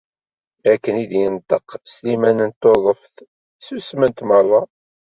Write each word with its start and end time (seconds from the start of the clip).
Akken 0.71 0.95
i 1.03 1.05
d-yenṭeq 1.11 1.67
Sliman 1.95 2.39
n 2.49 2.51
Tuḍeft, 2.61 3.15
ssusment 3.59 4.19
merra. 4.27 4.61